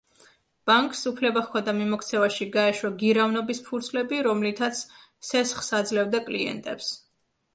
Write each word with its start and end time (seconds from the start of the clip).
ბანკს 0.69 1.01
უფლება 1.09 1.41
ჰქონდა 1.49 1.73
მიმოქცევაში 1.79 2.47
გაეშვა 2.55 2.91
გირავნობის 3.03 3.61
ფურცლები, 3.67 4.21
რომლითაც 4.29 4.81
სესხს 5.31 5.69
აძლევდა 5.81 6.23
კლიენტებს. 6.31 6.91